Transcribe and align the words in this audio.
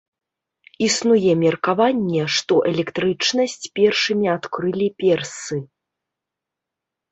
Існуе 0.85 1.31
меркаванне, 1.43 2.23
што 2.37 2.53
электрычнасць 2.71 3.65
першымі 3.77 4.27
адкрылі 4.39 4.87
персы. 5.05 5.63